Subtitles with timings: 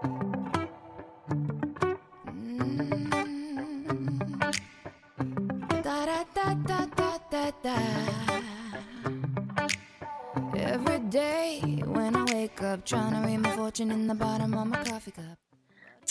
[0.00, 0.08] 亲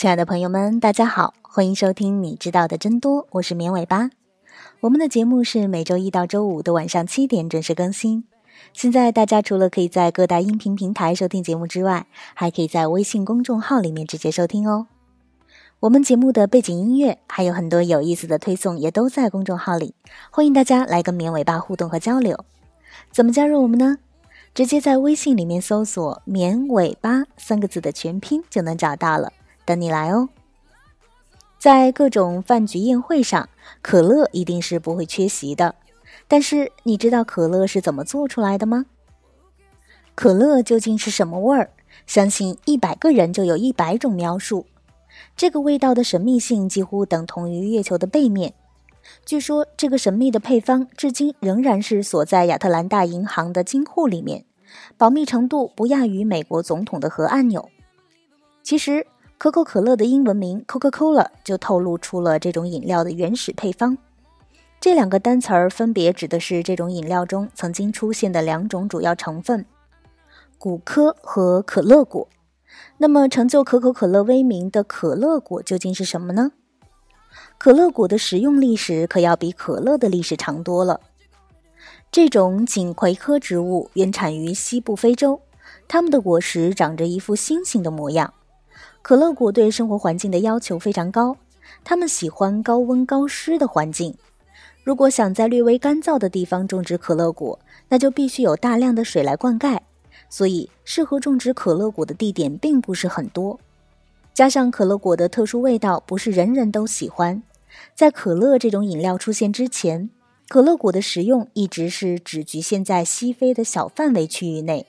[0.08, 4.10] 爱的朋友们，大家好，欢迎收听你知道的真多，我是绵尾巴。
[4.82, 8.24] 我们的节目是每周一到周五的晚上七点准时更新。
[8.72, 14.86] 现在大家除了可以在各大音频平台收听节目之外，还可以在微信公众号里面直接收听哦。
[15.80, 19.94] 我们节目的背景音乐还有很多有意思的推送，也都在公众号里，
[20.30, 22.44] 欢迎大家来跟绵尾巴互动和交流。
[23.10, 23.98] 怎么加入我们呢？
[24.52, 29.32] 直接在微信里面搜索“绵尾巴”三个字的全拼就能找到了，
[29.64, 30.28] 等你来哦。
[31.56, 33.48] 在各种饭局宴会上，
[33.80, 35.76] 可乐一定是不会缺席的。
[36.30, 38.86] 但是你知道可乐是怎么做出来的吗？
[40.14, 41.70] 可乐究竟是什么味儿？
[42.06, 44.64] 相信一百个人就有一百种描述。
[45.36, 48.54] 这个味道的神秘性几乎等同于月球的背面。
[49.26, 54.44] 据说这个神秘的配方至今仍然是锁在亚特兰大银行的金库里面，
[54.96, 57.68] 保密程度不亚于美国总统的核按钮。
[58.62, 59.04] 其实，
[59.36, 63.98] 可口可乐的英文名 Coca-Cola 就透露出了这种饮料的原始配方。
[64.80, 69.66] 这两个单词儿分别指的是这种饮料中曾经出现的两种主要成分：
[70.56, 72.26] 古柯和可乐果。
[72.96, 76.52] 那么，成就可口可乐威名的可乐果究竟是什么呢？
[77.58, 80.98] 可乐果的食用历史可要比可乐的历史长多了。
[82.10, 85.42] 这种锦葵科植物原产于西部非洲，
[85.88, 88.32] 它们的果实长着一副星星的模样。
[89.02, 91.36] 可乐果对生活环境的要求非常高，
[91.84, 94.16] 它们喜欢高温高湿的环境。
[94.90, 97.56] 如果想在略微干燥的地方种植可乐果，
[97.88, 99.78] 那就必须有大量的水来灌溉，
[100.28, 103.60] 所以适合种植可乐果的地点并不是很多。
[104.34, 107.40] 加上可乐果的特殊味道，不是人人都喜欢。
[107.94, 110.10] 在可乐这种饮料出现之前，
[110.48, 114.86] 可乐果的食用一直是只局限在西非的小范围区域内。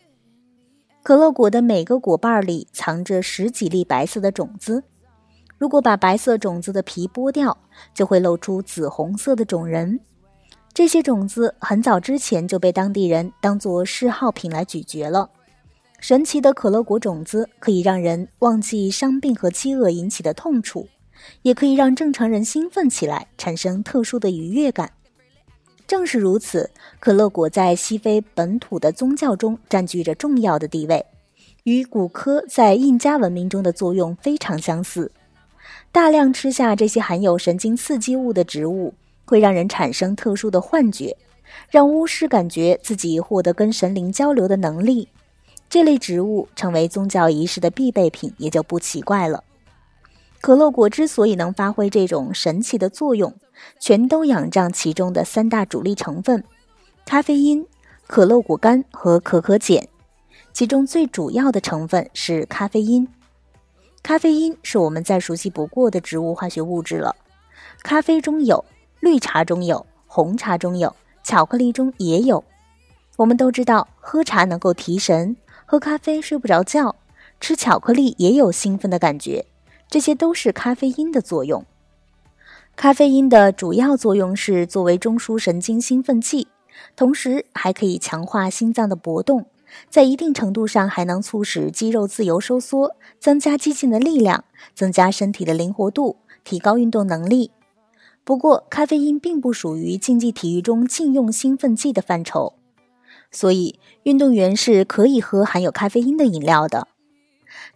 [1.03, 4.83] 可乐果的每个果瓣里藏着十几粒白色的种子，
[5.61, 7.55] 如果把白色种子的皮剥掉，
[7.93, 9.99] 就会露出紫红色的种仁。
[10.73, 15.29] 这些种子很早之前就被当地人当作嗜好品来咀嚼了。
[15.99, 20.87] 神奇的可乐果种子可以让人忘记伤病和饥饿引起的痛楚。
[21.43, 24.91] 也可以让正常人兴奋起来，产生特殊的愉悦感。
[25.85, 31.05] 正是如此，可乐果在西非本土的宗教中占据着重要的地位，
[31.65, 35.11] 与古科在印加文明中的作用非常相似。
[35.91, 38.93] 大量吃下这些含有神经刺激物的植物，
[39.25, 41.17] 会让人产生特殊的幻觉，
[41.69, 45.09] 让巫师感觉自己获得跟神灵交流的能力。
[45.69, 49.43] 这类植物成为宗教仪式的必备品，也就不奇怪了。
[50.39, 53.33] 可乐果之所以能发挥这种神奇的作用，
[53.79, 56.43] 全都仰仗其中的三大主力成分：
[57.05, 57.67] 咖啡因、
[58.07, 59.87] 可乐果苷和可可碱。
[60.53, 63.07] 其中最主要的成分是咖啡因。
[64.03, 67.15] 咖啡因是我们再熟悉不过的植物化学物质了。
[67.83, 68.65] 咖啡中有，
[68.99, 72.43] 绿茶中有，红茶中有，巧克力中也有。
[73.17, 76.95] 我们都知道，喝茶能够提神，喝咖啡睡不着觉，
[77.39, 79.45] 吃巧克力也有兴奋的感觉。
[79.87, 81.63] 这些都是咖啡因的作用。
[82.75, 86.47] 咖啡因的主要作用是作为中枢神经兴奋剂，
[86.95, 89.45] 同时还可以强化心脏的搏动，
[89.89, 94.43] 在一定程度上还能促使肌肉自由收缩，增加肌腱的力量，
[94.73, 97.51] 增加身体的灵活度，提高运动能力。
[98.23, 102.53] 不过，咖啡因并不属于竞技体育中禁用兴奋剂的范畴，
[103.31, 106.87] 所以运动员是可以喝含有咖啡因的饮料的。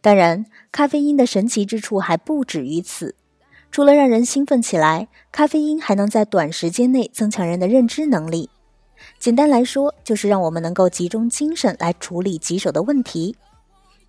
[0.01, 3.15] 当然，咖啡因的神奇之处还不止于此。
[3.71, 8.49] 除了让人兴奋起来，咖啡因还能在短时间内增强人的认知能力。
[9.19, 13.35] 简单来说，就是让我们能够集中精神来处理棘手的问题。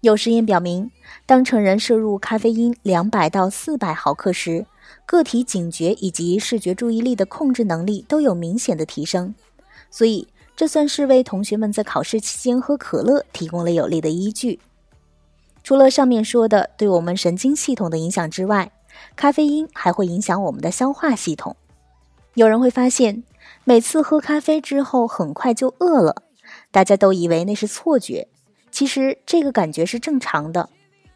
[0.03, 0.91] 有实验表明，
[1.25, 4.67] 当成人摄入咖啡因两百到四百毫克时，
[5.06, 9.35] 个体警觉以及视觉注意力的控制能力都有明显的提升。
[9.91, 14.61] 所以，这算是为同学们在考试期间喝可乐提供了有力的依据。
[15.64, 18.70] 除了上面说的对我们神经系统的影响之外，
[19.17, 21.56] 咖啡因还会影响我们的消化系统。
[22.35, 23.25] 有人会发现，
[23.64, 26.22] 每次喝咖啡之后很快就饿了，
[26.70, 28.28] 大家都以为那是错觉，
[28.70, 30.69] 其实这个感觉是正常的。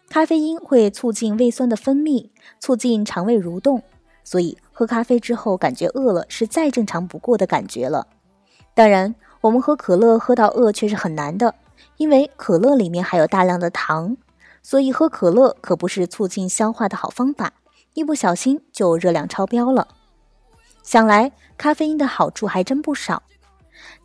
[0.09, 3.83] 咖啡因会促进胃酸的分泌，促进肠胃蠕动，
[4.25, 8.09] 所以喝咖啡之后感觉饿了是再正常不过的感觉了。
[8.75, 11.55] 当然，我们喝可乐喝到饿却是很难的，
[11.97, 14.17] 因为可乐里面含有大量的糖。
[14.63, 17.53] 所以喝可乐可不是促进消化的好方法，
[17.95, 19.89] 一不小心就热量超标了。
[20.83, 23.23] 想来咖啡因的好处还真不少，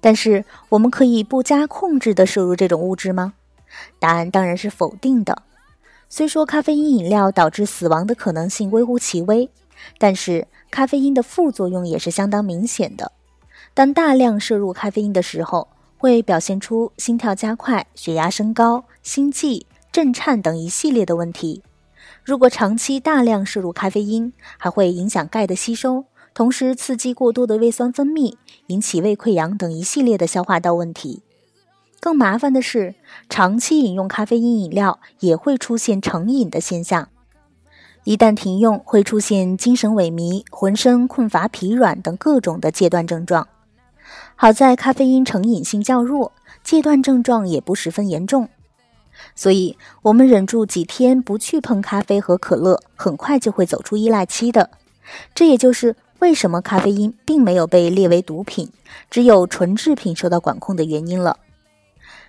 [0.01, 3.33] 但是我们可以不加控制的摄入这种物质吗？
[4.00, 5.44] 答案当然是否定的。
[6.07, 9.50] 虽说咖啡因饮料导致死亡的可能性微乎其微，
[9.98, 13.12] 但是咖啡因的副作用也是相当明显的。
[13.74, 15.68] 当大量摄入咖啡因的时候，
[15.98, 21.63] 会表现出心跳加快、血压升高、心悸、震颤等一系列的问题。
[22.24, 26.06] 如果长期大量摄入咖啡因，还会影响钙的吸收，
[26.36, 28.36] 同时刺激过多的胃酸分泌，
[28.68, 31.24] 引起胃溃疡等一系列的消化道问题。
[32.02, 32.94] 更麻烦的是，
[33.30, 37.08] 长期饮用咖啡因饮料也会出现成瘾的现象。
[38.04, 43.48] 一旦停用，会出现精神萎靡、浑身困乏、疲软等各种的戒断症状。
[44.36, 48.50] 好在咖啡因成瘾性较弱，戒断症状也不十分严重。
[49.36, 54.72] 所以，我们忍住几天不去碰咖啡和可乐，很快就会走出依赖期的。
[55.34, 58.70] 这也就是为什么咖啡因并没有被列为毒品，
[59.12, 61.38] 只有纯制品受到管控的原因了。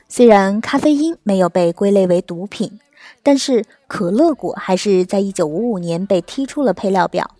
[0.08, 2.78] 虽然咖啡因没有被归类为毒品，
[3.22, 7.30] 但是可乐果还是在一九五五年被踢出了配料表，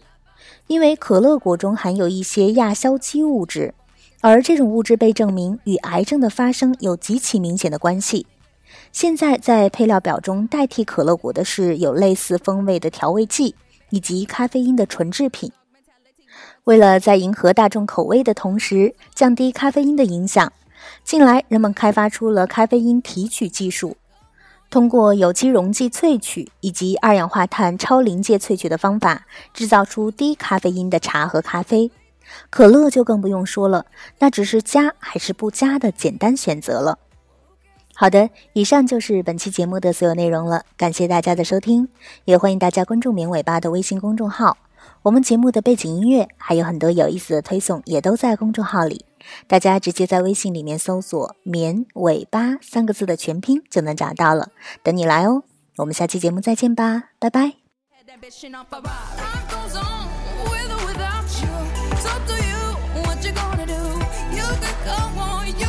[0.67, 3.75] 因为可乐果中含有一些亚硝基物质，
[4.21, 8.27] 而这种物质被证明与癌症的发生有极其明显的关系。
[8.93, 13.55] 现在在配料表中代替可乐果的是有类似风味的调味剂
[13.91, 15.53] 以及咖啡因的纯制品。
[16.65, 20.53] 为了在迎合大众口味的同时降低咖啡因的影响。
[21.05, 23.97] 近来，人们开发出了咖啡因提取技术，
[24.71, 31.91] 通过有机溶剂萃取以及二氧化碳超临界萃取的方法，制造出低咖啡因的茶和咖啡。
[32.51, 33.87] 可乐就更不用说了，
[34.19, 36.99] 那只是加还是不加的简单选择了。
[37.95, 41.89] 好的，以上就是本期节目的所有内容了，感谢大家的收听，
[42.25, 44.57] 也欢迎大家关注“棉尾巴”的微信公众号。
[45.03, 49.05] 我们节目的背景音乐还有很多有意思的推送，也都在公众号里。
[49.47, 54.51] 大家直接在微信里面搜索“棉尾巴”三个字的全拼就能找到了，
[54.83, 55.43] 等你来哦！
[55.77, 57.55] 我们下期节目再见吧，拜拜。
[64.61, 65.66] could go, you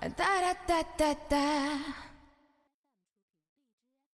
[0.00, 0.08] Da
[0.40, 2.05] da da da da.